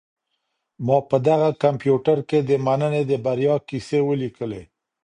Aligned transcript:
ما 0.85 0.97
په 1.09 1.17
دغه 1.27 1.49
کمپیوټر 1.63 2.17
کي 2.29 2.39
د 2.49 2.51
مننې 2.65 3.01
د 3.09 3.11
بریا 3.25 3.55
کیسې 3.69 3.99
ولیکلې. 4.09 4.63